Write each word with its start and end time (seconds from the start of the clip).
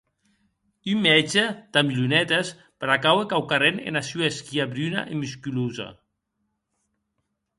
Un 0.93 1.01
mètge 1.01 1.43
damb 1.75 1.91
lunetes 1.97 2.49
bracaue 2.83 3.27
quauquarren 3.33 3.77
ena 3.91 4.01
sua 4.09 4.25
esquia 4.31 4.65
bruna 4.71 5.01
e 5.11 5.21
musculosa. 5.21 5.87